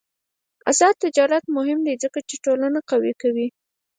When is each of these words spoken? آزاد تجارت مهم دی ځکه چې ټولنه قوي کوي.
آزاد 0.71 0.95
تجارت 1.03 1.43
مهم 1.57 1.79
دی 1.85 1.93
ځکه 2.03 2.19
چې 2.29 2.35
ټولنه 2.45 2.79
قوي 2.89 3.13
کوي. 3.21 3.47